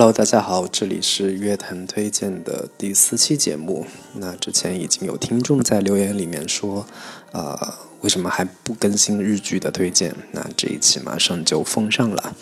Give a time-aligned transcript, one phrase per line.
[0.00, 3.84] Hello，大家好，这里是乐坛推荐的第四期节目。
[4.14, 6.86] 那之前已经有听众在留言里面说，
[7.32, 7.54] 呃，
[8.00, 10.14] 为什么还不更新日剧的推荐？
[10.32, 12.34] 那这一期马上就奉上了。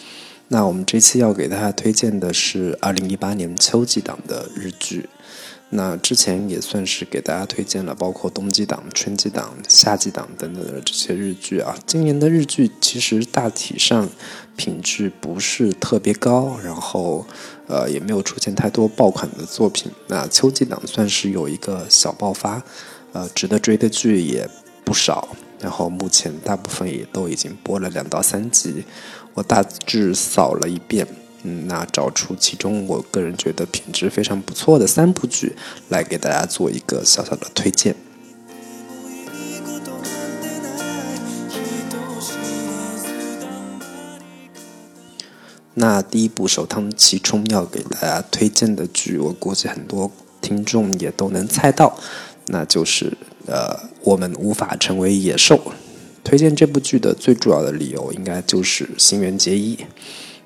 [0.47, 5.09] 那我们这期要给大家推荐的是二零一八年秋季档的日剧。
[5.71, 11.77] 那之前也算是给大家推荐了，包括冬季档、春季档、夏季档等等的这些日剧啊。
[11.87, 14.09] 今年的日剧其实大体上
[14.57, 17.27] 品质不是特别高，然后
[17.67, 19.93] 呃也没有出现太多爆款的作品。
[20.07, 22.62] 那秋季档算是有一个小爆发，
[23.12, 24.48] 呃，值得追的剧也
[24.85, 25.29] 不少。
[25.61, 28.85] 然后目前大部分也都已经播了两到三集，
[29.35, 31.07] 我大致扫了一遍。
[31.42, 35.55] 嗯，那找出其中我个人觉得品质非常不错的三部剧，
[35.89, 37.95] 来给大家做一个小小的推荐。
[45.75, 51.97] 那第一部首当其冲要给大家推荐的剧，我估计很多听众也都能猜到，
[52.47, 55.73] 那就是呃，我们无法成为野兽。
[56.25, 59.78] 推荐这部剧的最主要的理由，应该就是新垣结衣。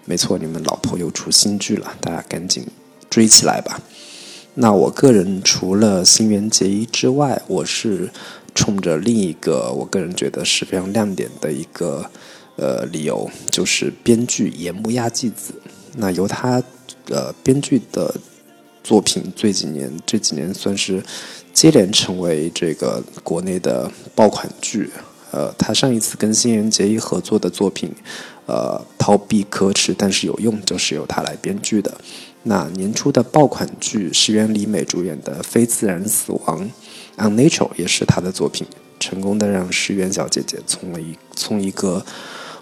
[0.05, 2.67] 没错，你们老婆又出新剧了，大家赶紧
[3.09, 3.81] 追起来吧。
[4.55, 8.11] 那我个人除了新垣结衣之外，我是
[8.55, 12.05] 冲着另一个我个人觉得是非常亮点的一个
[12.57, 15.55] 呃理由，就是编剧野木亚纪子。
[15.97, 16.63] 那由他
[17.09, 18.15] 呃编剧的
[18.83, 21.03] 作品，这几年这几年算是
[21.55, 24.91] 接连成为这个国内的爆款剧。
[25.31, 27.91] 呃，他上一次跟新垣结衣合作的作品。
[28.47, 31.97] 呃，逃避可耻，但是有用，就是由他来编剧的。
[32.43, 36.69] 那年初的爆款剧，石原里美主演的《非自然死亡》
[37.23, 38.67] （Unnatural） 也是他的作品，
[38.99, 42.05] 成功的让石原小姐姐从了一从一个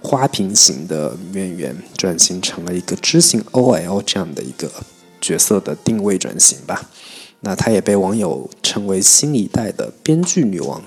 [0.03, 4.71] 花瓶型的演员转型成了一个知性 OL 这样的一个
[5.19, 6.91] 角色的定位转型吧。
[7.41, 10.83] 那她也被网友称为新一代的编剧女王。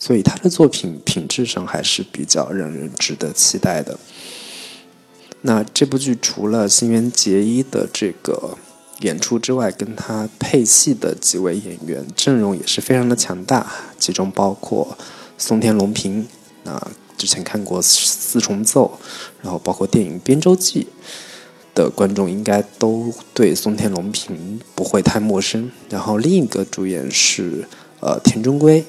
[0.00, 3.98] 所以他的作品品质上还是比较让人值得期待的。
[5.46, 8.56] 那这部剧除了新垣结衣的这个
[9.00, 14.96] 演出之外，跟他配戏的几位演员阵容也是非常的强大，其中包括
[15.36, 16.26] 松田龙平。
[16.62, 16.82] 那
[17.18, 18.98] 之前看过《四重奏》，
[19.42, 20.86] 然后包括电影《边州记》
[21.76, 25.70] 的观众应该都对松田龙平不会太陌生。
[25.90, 27.68] 然后另一个主演是
[28.00, 28.82] 呃田中圭。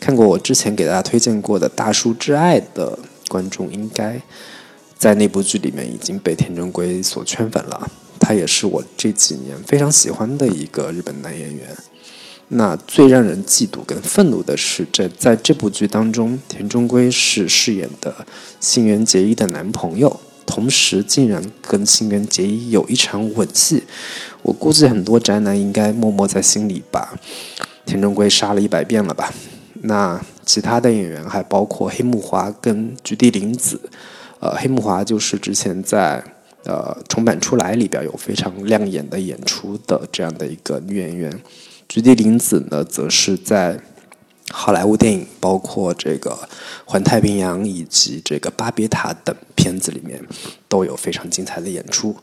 [0.00, 4.20] 看过我之前给大家推荐过的《大叔之爱》的观众，应该
[5.04, 7.90] 在那部剧里面已经被田中圭所圈粉了。
[8.18, 11.76] 他也是我这几年非常喜欢的一个日本男演员。
[12.48, 18.26] 那最让人嫉妒跟愤怒的是，这在这部剧当中，田中圭是饰演的
[18.58, 23.82] 新垣结衣的男朋友，同时竟然跟新垣结衣有一场吻戏。
[24.40, 27.14] 我估计很多宅男应该默默在心里把
[27.84, 29.30] 田中圭杀了一百遍了吧。
[29.82, 33.78] 那其他的演员还包括黑木华跟菊地凛子，
[34.44, 36.22] 呃，黑木华就是之前在
[36.64, 41.40] 呃重版出来里边有非常亮眼的演出的这样的一个女演员，
[41.88, 43.80] 菊地凛子呢，则是在
[44.50, 46.30] 好莱坞电影，包括这个
[46.84, 50.22] 《环太平洋》以及这个《巴别塔》等片子里面
[50.68, 52.14] 都有非常精彩的演出。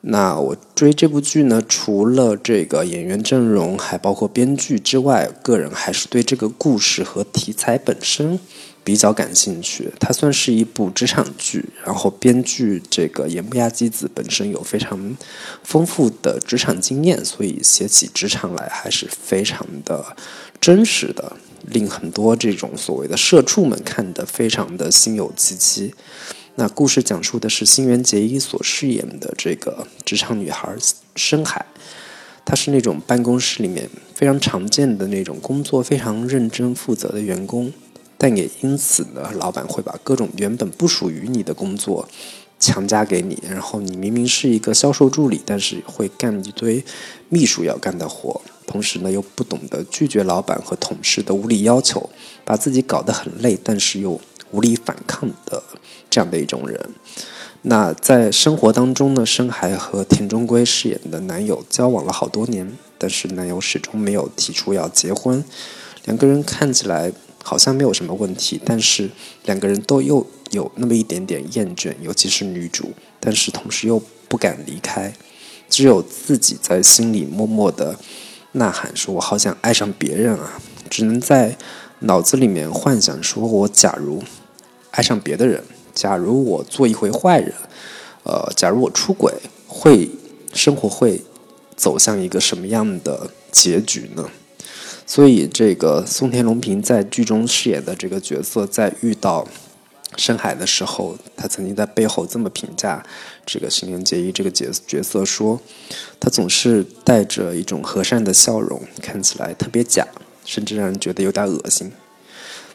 [0.00, 8.40] 那我追这部剧呢，除了这个演员阵容，还包括编剧之外，个人还是对这个故事和题材本身
[8.84, 9.90] 比较感兴趣。
[9.98, 15.16] 它算是一部职场剧，然后编剧这个野木亚纪子本身有非常
[15.64, 20.14] 丰富的职场经验，所以写起职场来还是非常的
[20.60, 21.36] 真实的，
[21.66, 25.94] 令很多这种所谓的社畜们看得非常的心有戚戚。
[26.56, 30.72] 那故事讲述的是新垣结衣所饰演的这个职场女孩
[31.16, 31.66] 深海，
[32.44, 37.72] 她是那种办公室里面非常常见的那种工作非常认真负责的员工，
[38.24, 42.08] 但也因此呢，老板会把各种原本不属于你的工作
[42.58, 46.82] 强加给你，然后你明明是一个销售助理，但是会干一堆
[47.28, 52.08] 秘书要干的活，同时呢又不懂得拒绝老板和同事的无理要求，
[52.46, 54.18] 把自己搞得很累，但是又
[54.52, 55.62] 无力反抗的。
[56.08, 56.80] 这样的一种人，
[57.60, 65.44] 那在生活当中呢，深海和田中圭饰演的男友交往了好多年，但是男友始终没有提出要结婚。
[66.06, 67.10] 两个人看起来
[67.44, 69.08] 好像没有什么问题，但是
[69.44, 75.14] 两个人都又有那么一点点厌倦，尤其是女主，但是同时又不敢离开，
[75.68, 77.96] 只有自己在心里默默的
[78.52, 80.58] 呐喊说：“我好想爱上别人啊！”
[80.90, 81.56] 只能在
[82.00, 84.22] 脑子里面幻想说：“我假如
[84.90, 85.62] 爱上别的人。”
[85.94, 87.54] 假如我做一回坏人，
[88.24, 89.32] 呃，假如我出轨，
[89.68, 90.10] 会
[90.52, 91.22] 生活会
[91.76, 94.28] 走向一个什么样的结局呢？
[95.06, 99.46] 所以，这个松田龙平在剧中饰演的这个角色，在遇到
[100.16, 103.04] 深海的时候，他曾经在背后这么评价
[103.44, 105.60] 这个新垣结衣这个角角色说
[106.18, 110.06] ：“他总是带着一种和善的笑容，看起来特别假，
[110.46, 111.92] 甚至让人觉得有点恶心。”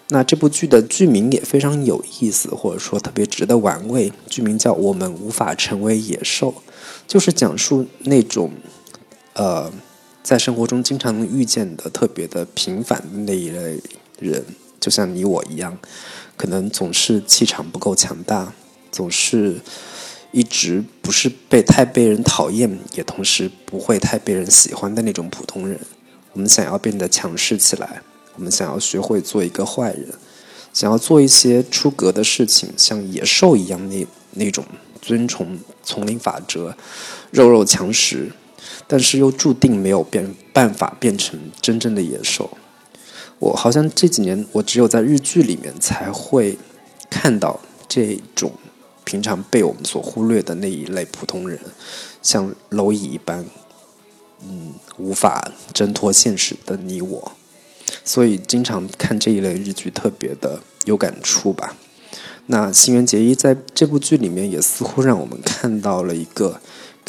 [0.10, 4.14] 那这部剧的剧名也非常有意思，或者说特别值得玩味。
[4.28, 6.52] 剧名叫《我们无法成为野兽》，
[7.08, 8.52] 就是讲述那种
[9.34, 9.72] 呃。
[10.22, 13.82] 在生活中经常能遇见的特别的平凡的那一类
[14.20, 14.44] 人，
[14.80, 15.76] 就像你我一样，
[16.38, 18.54] 可能总是气场不够强大，
[18.92, 19.60] 总是
[20.32, 25.80] 一直不是被太被人讨厌，也同时不会太被人喜欢的那种普通人。
[26.34, 28.02] 我们想要变得强势起来，
[28.36, 30.10] 我们想要学会做一个坏人，
[30.74, 34.64] 想要做一些出格的事情，像野兽一样那那种
[35.02, 36.76] 遵从丛林法则，
[37.32, 38.32] 肉肉强食。
[38.88, 42.58] 但是又注定没有变办法变成真正的野兽。
[43.40, 46.58] 我好像这几年，我只有在日剧里面才会
[47.10, 48.52] 看到这种
[49.06, 51.58] 平常被我们所忽略的那一类普通人，
[52.22, 53.46] 像蝼蚁一般，
[54.44, 57.32] 嗯，无法挣脱现实的你我。
[58.04, 61.78] 所以经常看这一类日剧，特别的有感触吧。
[62.48, 66.60] 那新垣结衣在这部剧里面，也似乎让我们看到了一个。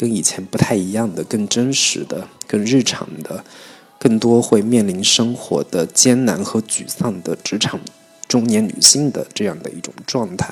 [0.01, 3.45] 跟以前不太一样的、更真实的、更日常的、
[3.99, 7.79] 更多会面临生活的艰难和沮丧的职场
[8.27, 10.51] 中年女性的这样的一种状态，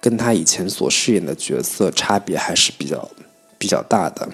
[0.00, 3.08] 跟她以前所饰演的角色差别还是比较
[3.56, 4.28] 比较大的。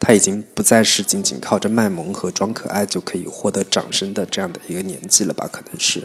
[0.00, 5.48] 她已经不再是仅仅靠着卖萌和装可爱就可以获得掌声的这样的一个年纪了吧？
[5.52, 6.02] 可能是。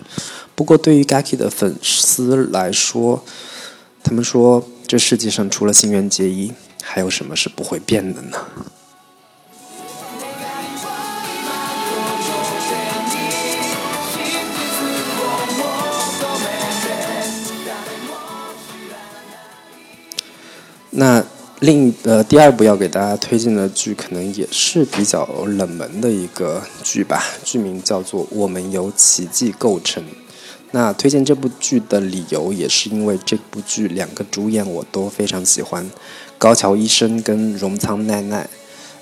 [0.54, 3.24] 不过对于 Gaki 的粉丝来说，
[4.04, 6.54] 他们说这世界上除了新垣结衣。
[6.90, 8.38] 还有什么是不会变的呢？
[20.90, 21.24] 那
[21.60, 27.24] 另呃第二部要给大家推荐的剧，可能也是比较冷门的一个剧吧。
[27.44, 30.04] 剧名叫做《我们由奇迹构成》。
[30.72, 35.88] 那推荐这部剧的理由，也是因为这部剧两个主演我都非常喜欢。
[36.38, 38.48] 高桥医生跟荣仓奈奈，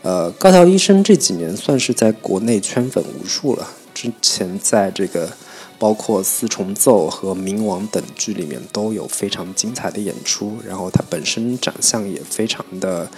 [0.03, 3.67] 呃，高桥医生这几年算是在国内圈粉无数了。
[3.93, 5.29] 之前在这个
[5.77, 10.57] 包括《四重奏》和《冥王》等剧里面都有非常精彩的演出。
[10.65, 13.09] 然后他本身长相也非常的，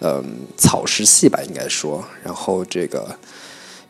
[0.00, 0.24] 嗯，
[0.56, 2.02] 草食系吧，应该说。
[2.22, 3.18] 然后这个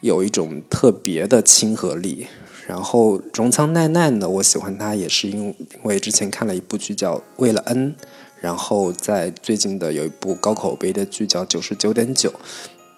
[0.01, 2.27] 有一种特别的亲和力。
[2.67, 7.95] 然后荣仓奈奈呢，我喜欢她也是因因为之前看了一部剧叫《为了恩》。
[8.41, 12.31] 然后在最近的有一部高口碑的剧叫《九十九点九》，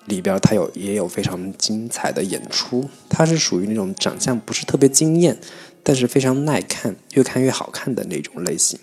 [0.06, 2.88] 里边他有也有非常精彩的演出。
[3.08, 5.38] 他是属于那种长相不是特别惊艳，
[5.82, 8.78] 但是非常耐看，越看越好看的那种类型。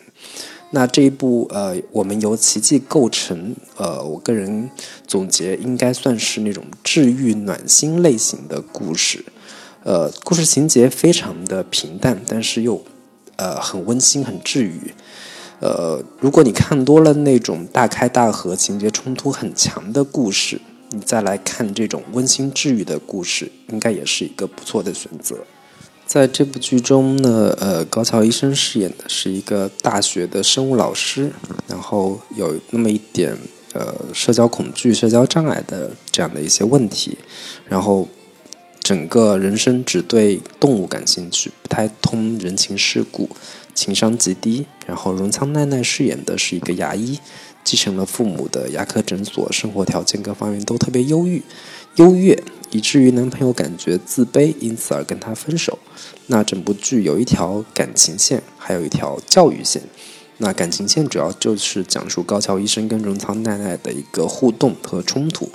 [0.72, 4.70] 那这一部呃，我们由奇迹构成，呃，我个人
[5.06, 9.24] 总结应该算是那种治愈暖心类型的故事。
[9.84, 12.84] 呃，故事情节非常的平淡，但是又
[13.36, 14.94] 呃很温馨，很治愈。
[15.60, 20.60] 呃，如果你看多了那种大开大合、情节冲突很强的故事，
[20.90, 25.38] 你再来看这种温馨治愈的故事，应该也是一个不错的选择。
[26.06, 31.32] 在这部剧中呢，呃，高桥医生饰演的是一个大学的生物老师，
[31.68, 33.36] 然后有那么一点
[33.74, 37.18] 呃社交恐惧、社交障碍的这样的一些问题，
[37.68, 38.08] 然后
[38.82, 43.28] 整个人生只对动物感兴趣，不太通人情世故。
[43.76, 47.20] 情商极低，然后荣仓奈奈饰演的是一个牙医，
[47.64, 51.44] 继承了父母的牙科诊所，生活条件各方面都特别优郁、
[51.98, 52.42] 优越，
[52.72, 55.78] 以至于男朋友感觉自卑，因此而跟他分手。
[56.28, 59.82] 那整部剧有一条感情线，还有一条教育线。
[60.38, 65.50] 那感情线主要就是讲述高桥医生跟荣仓奈奈的一个互动和冲突，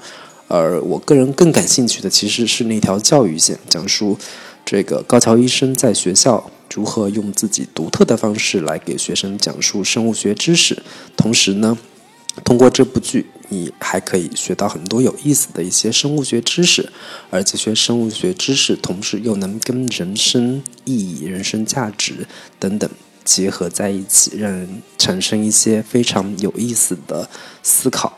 [0.47, 4.19] 而我个人更感兴趣的其实是那条教育线，讲述
[4.65, 6.50] 这个高桥医生在学校。
[6.75, 10.83] 如何用自己独特的方式来给学生讲述生物学知识？
[11.17, 11.77] 同时呢，
[12.45, 16.93] 通过这部剧，你还可以学到很多有意思的一些生物学知识，
[17.31, 22.27] 而这些生物学知识同时又能跟人生意义、人生价值
[22.59, 22.89] 等等
[23.25, 27.29] 结合在一起，让人产生一些非常有意思的
[27.65, 28.17] 思考，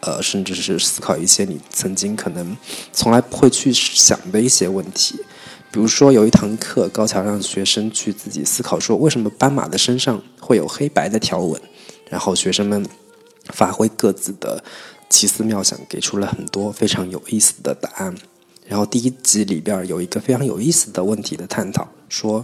[0.00, 2.56] 呃，甚至是思考一些你曾经可能
[2.92, 5.18] 从来不会去想的一些问题。
[5.76, 11.60] 比如说，有一堂课，高桥让学生去自己思考，说为什么斑马的身上会有黑白的条纹，
[12.08, 12.82] 然后学生们
[13.50, 14.64] 发挥各自的
[15.10, 18.14] 奇思妙想，给出了很多非常有意思的答案。
[18.66, 22.42] 然后第一集里边有一个非常有意思的问题的探讨，说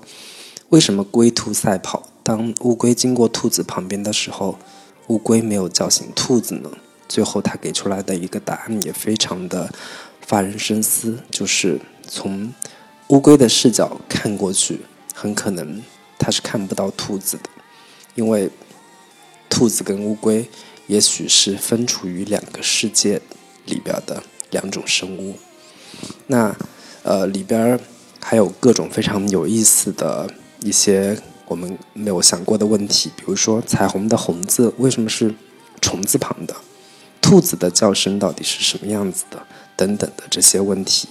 [0.69, 4.59] 为什么龟兔赛跑，当乌龟经过兔子旁边的时候，
[5.07, 6.71] 乌龟没有叫醒兔子呢？
[7.09, 9.73] 最后他给出来的一个答案也非常的
[10.21, 12.53] 发人深思，就是从
[13.13, 14.81] 乌龟的视角看过去，
[15.15, 15.83] 很可能
[16.19, 17.51] 它是看不到兔子的，
[18.15, 18.49] 因为
[19.51, 20.49] 兔子跟乌龟
[20.87, 23.21] 也许是分处于两个世界
[23.67, 25.37] 里边的两种生物。
[26.29, 26.57] 那
[27.03, 27.79] 呃里边
[28.19, 35.35] 还有各种非常有意思的一些我们没有想过的问题，比如说彩虹的“红”字为什么是
[35.83, 36.57] 虫字旁的？
[37.21, 39.47] 兔子的叫声到底是什么样子的？
[39.77, 41.09] 等等的这些问题，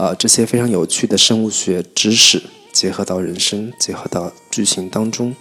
[0.00, 2.42] 呃，这些非常有趣的生物学知识
[2.72, 5.36] 结合到人生，结合到剧情当中，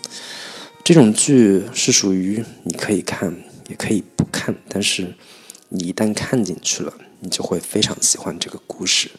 [0.83, 3.33] 这种剧是属于你可以看
[3.69, 5.15] 也可以不看，但是
[5.69, 6.93] 你一旦看进去了。
[7.21, 9.09] 你就会非常喜欢这个故事。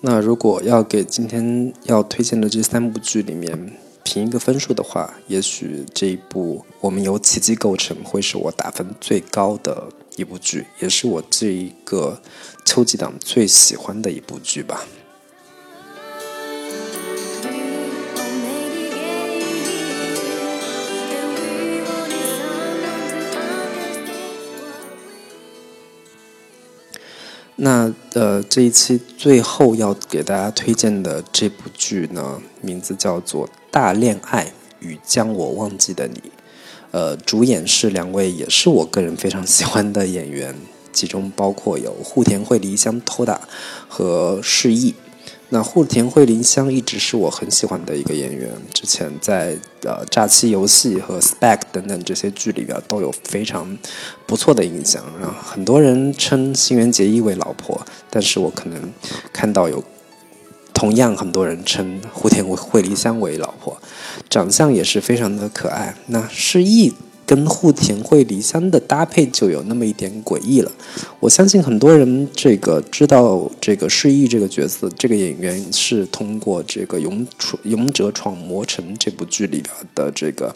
[0.00, 12.20] 那如果要给今天要推荐的这三部剧里面评一个分数的话，也许这一部《我们由奇迹构成》会是我打分最高的一部剧，也是我这一个
[12.64, 14.84] 秋季档最喜欢的一部剧吧。
[27.54, 36.18] 那呃，这一期最后要给大家推荐的这部剧呢，名字叫做《大恋爱与将我忘记的你》，
[36.92, 40.54] 呃，主演是两位也是我个人非常喜欢的演员，
[40.92, 43.40] 其中包括有户田惠梨香、偷打
[43.88, 44.94] 和释义。
[45.48, 53.76] 那户田惠梨香一直是我很喜欢的一个演员，之前在呃《诈欺游戏》和《Spec》等等这些剧里边都有非常
[54.26, 55.04] 不错的印象。
[55.20, 58.92] 然后很多人称新垣结衣为老婆，但是我可能
[59.30, 59.82] 看到有
[60.82, 63.80] 同样很多人称户田惠梨香为老婆，
[64.28, 65.94] 长相也是非常的可爱。
[66.08, 66.92] 那释义。
[67.24, 70.70] 跟户田惠梨香的搭配就有那么一点诡异了。
[71.20, 80.52] 我相信很多人这个知道这个释义这个角色，这个演员是通过这个《勇闯勇者闯魔城》这部剧里边的这个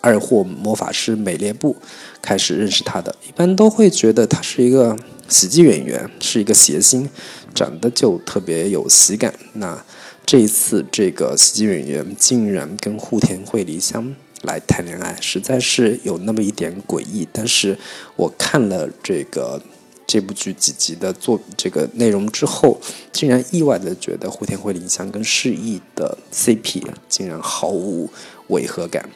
[0.00, 1.76] 二货魔法师美列布
[2.22, 3.14] 开始认识他的。
[3.28, 4.96] 一般都会觉得他是一个
[5.28, 7.08] 喜剧演员，是一个谐星，
[7.56, 9.34] 长得就特别有喜感。
[9.54, 9.84] 那
[10.24, 14.14] 这一次这个喜剧演员竟然跟户田惠梨香。
[14.42, 17.26] 来谈恋爱，实在是有那么一点诡异。
[17.32, 17.76] 但是
[18.14, 19.60] 我看了这个
[20.06, 22.78] 这部剧几集的作这个内容之后，
[23.10, 28.08] 竟然意外的觉得户田惠梨香跟释义的 CP 竟然毫无
[28.48, 29.08] 违和感。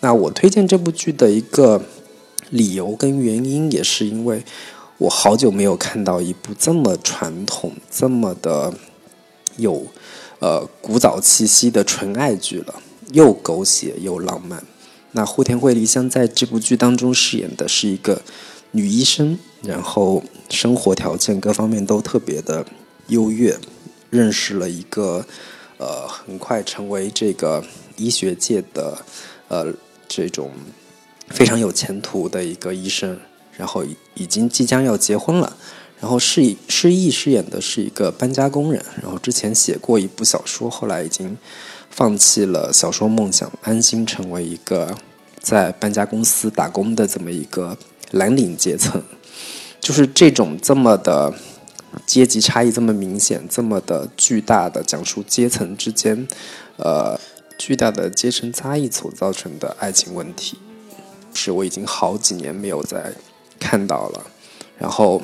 [0.00, 1.80] 那我推荐这部剧的一个
[2.50, 4.42] 理由跟原因，也是因为
[4.98, 8.72] 我好久没有看到一部这么传统、这么的
[9.56, 9.86] 有
[10.38, 12.80] 呃古早气息的纯爱剧了，
[13.12, 14.64] 又狗血又浪漫。
[15.12, 18.22] 那户田惠梨香在这部剧当中饰演的是一个
[18.70, 22.64] 女医生，然后生活条件各方面都特别的
[23.08, 23.58] 优越，
[24.10, 25.26] 认识了一个
[25.78, 27.64] 呃很快成为这个
[27.96, 28.98] 医学界的
[29.48, 29.72] 呃
[30.08, 30.52] 这种
[31.28, 33.18] 非常有前途的一个医生，
[33.56, 33.84] 然后
[34.14, 35.56] 已经即将要结婚了，
[36.00, 41.36] 然后释释义饰演的是一个搬家工人，然后之前写过一部小说，后来已经。
[41.90, 44.96] 放弃了小说梦想，安心成为一个
[45.40, 47.78] 在搬家公司打工的这么一个
[48.10, 49.00] 蓝领阶层，
[49.78, 51.32] 就是这种这么的
[52.04, 56.26] 阶级差异这么明显，这么的巨大的讲述阶层之间，
[56.78, 57.16] 呃，
[57.56, 60.58] 巨大的阶层差异所造成的爱情问题，
[61.32, 63.12] 是我已经好几年没有在
[63.74, 64.26] 看到了。
[64.78, 65.20] 然后，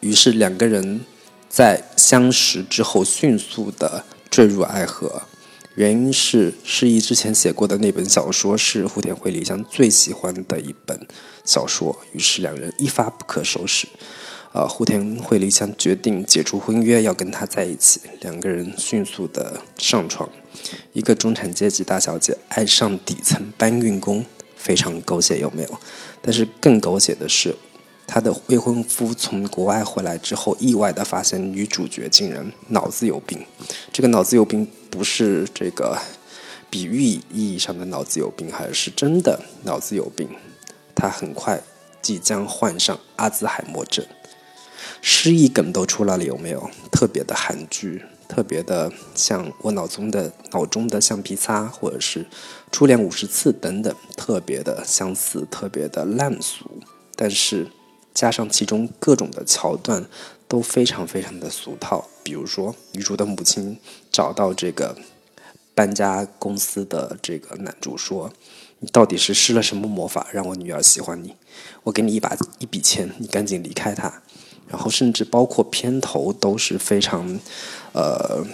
[0.00, 1.00] 于是两个人
[1.48, 5.22] 在相识之后迅速的坠入爱河。
[5.76, 10.98] 原因是释义之前写过的那本小说是户田惠梨香最喜欢的一本
[11.44, 13.86] 小说，于是两人一发不可收拾。
[14.52, 18.00] 呃，户田惠梨香决定解除婚约，要跟他在一起。
[18.22, 20.28] 两个人迅速的上床，
[20.94, 24.24] 一个中产阶级大小姐爱上底层搬运工，
[24.56, 25.80] 非常狗血，有没有？
[26.22, 27.56] 但是更狗血的是。
[28.08, 33.44] 他的未婚夫从国外回来之后，意外的发现女主角竟然脑子有病。
[33.92, 35.98] 这个脑子有病不是这个
[36.70, 40.28] 比喻意义上的脑子有病，还是真的脑子有病。
[40.94, 41.60] 他很快
[42.00, 44.06] 即将患上阿兹海默症，
[45.02, 46.70] 失忆梗都出来了，有没有？
[46.92, 52.26] 特别的韩剧，特别的像我脑中的脑中的橡皮擦，或者是
[52.70, 56.64] 初恋五十次等等，特别的相似，特别的烂俗，
[57.14, 57.68] 但是。
[58.16, 60.02] 加上其中各种的桥段
[60.48, 62.08] 都非常非常的俗套。
[62.22, 63.78] 比如说，女主的母亲
[64.10, 64.96] 找到这个
[65.74, 68.32] 搬家公司的这个男主说
[68.80, 71.36] ：“你到底是施了什么魔法，让我女儿喜欢你？
[71.82, 74.22] 我给你一把一笔钱，你赶紧离开她。”
[74.68, 77.38] 然后，甚至包括片头都是非常
[77.92, 78.44] 呃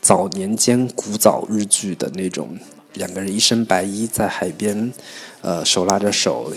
[0.00, 2.58] 早年间古早日剧的那种，
[2.94, 4.92] 两个人一身白衣在海边，
[5.40, 6.52] 呃手拉着手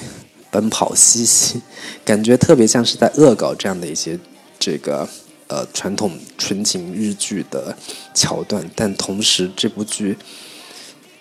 [0.49, 1.61] 奔跑嬉戏，
[2.03, 4.19] 感觉特别像是在恶搞这样的一些
[4.59, 5.07] 这个。
[5.47, 7.77] 呃，传统纯情日剧的
[8.15, 10.17] 桥段，但同时这部剧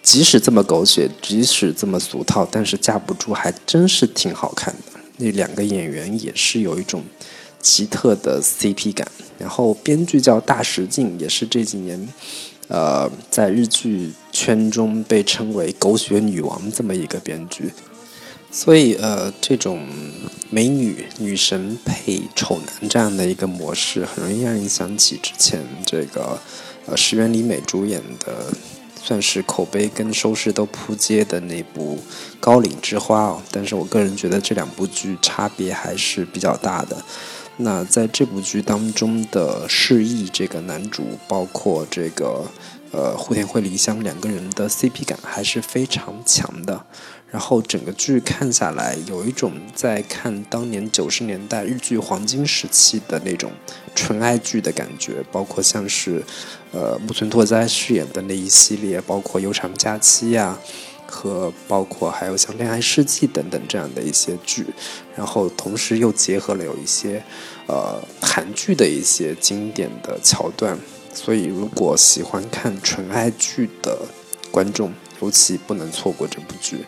[0.02, 4.98] 即使这么狗血，即使这么俗套，但是架不住还真是挺好看的。
[5.18, 7.04] 那两个演员也是有一种
[7.64, 9.10] 奇特的 CP 感。
[9.36, 12.08] 然后编剧叫大石静，也是这几年
[12.68, 17.72] 呃在日剧圈中被称为“狗血女王”这么一个编剧。
[18.52, 19.84] 所以，呃，这种
[20.48, 26.38] 美女女神配丑男这样的一个模式，很容易让人想起之前这个，
[26.86, 28.54] 呃，石原里美主演的，
[29.02, 31.96] 算是口碑跟收视都扑街的那部
[32.38, 33.42] 《高岭之花》哦。
[33.50, 36.96] 但是我个人觉得这两部剧差别还是比较大的。
[37.56, 42.44] 那在这部剧当中的释义这个男主，包括这个，
[42.90, 46.84] 呃，户田惠梨香两个人的 CP 感还是非常强的。
[47.30, 53.50] 然后整个剧看下来，有一种在看当年九十年代日剧黄金时期的那种
[53.92, 56.22] 纯爱剧的感觉，包括像是，
[56.70, 60.56] 呃，木村拓哉饰演的那一系列，包括《悠长假期》呀，
[61.14, 64.66] 和包括还有像《恋爱世纪》等等这样的一些剧，
[65.14, 67.22] 然后同时又结合了有一些，
[67.68, 70.76] 呃，韩剧的一些经典的桥段，
[71.14, 73.96] 所以如果喜欢看纯爱剧的
[74.50, 76.84] 观众，尤其不能错过这部剧。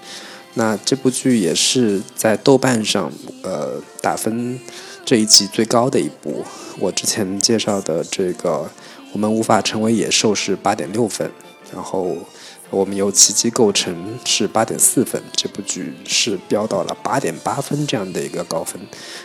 [0.55, 3.12] 那这部剧也是在豆瓣上，
[3.45, 4.59] 呃，打分
[5.05, 6.45] 这一季最高的一部。
[6.81, 8.51] 我之前介绍的这个
[9.12, 11.31] 《我们无法成为野兽》是八点六分，
[11.73, 12.17] 然后
[12.70, 18.81] 我们由奇迹构成是八点四分，这部剧是飙到了八点八分这样的一个高分，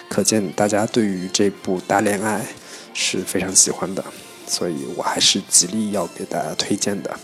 [0.10, 2.46] 可见大家对于这部大恋爱
[2.94, 4.04] 是非常喜欢的，
[4.46, 7.20] 所以我还是极力要给大家推荐的。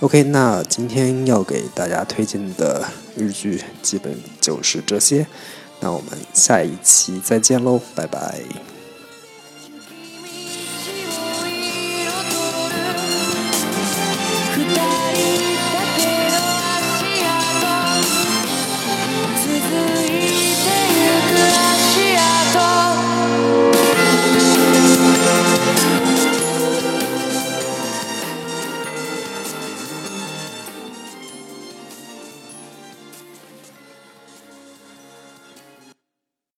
[0.00, 5.26] OK，那今天要给大家推荐的日剧基本就是这些，
[5.80, 8.69] 那我们下一期再见喽，拜拜。